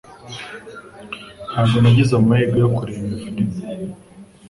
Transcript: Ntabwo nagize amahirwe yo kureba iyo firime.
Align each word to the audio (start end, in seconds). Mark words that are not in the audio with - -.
Ntabwo 1.51 1.75
nagize 1.79 2.11
amahirwe 2.19 2.57
yo 2.63 2.69
kureba 2.77 3.03
iyo 3.07 3.17
firime. 3.23 3.57